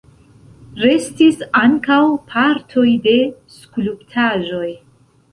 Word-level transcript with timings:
Restis 0.83 1.43
ankaŭ 1.59 1.97
partoj 2.35 2.85
de 3.03 3.13
skulptaĵoj. 3.57 4.65